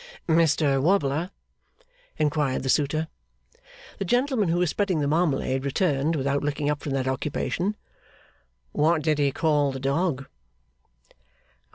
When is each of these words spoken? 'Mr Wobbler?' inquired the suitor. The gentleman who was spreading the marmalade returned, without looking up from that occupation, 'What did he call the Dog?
'Mr 0.27 0.81
Wobbler?' 0.81 1.29
inquired 2.17 2.63
the 2.63 2.69
suitor. 2.69 3.07
The 3.99 4.03
gentleman 4.05 4.49
who 4.49 4.57
was 4.57 4.71
spreading 4.71 4.99
the 4.99 5.07
marmalade 5.07 5.63
returned, 5.63 6.15
without 6.15 6.41
looking 6.41 6.71
up 6.71 6.81
from 6.81 6.93
that 6.93 7.07
occupation, 7.07 7.75
'What 8.71 9.03
did 9.03 9.19
he 9.19 9.31
call 9.31 9.71
the 9.71 9.79
Dog? 9.79 10.25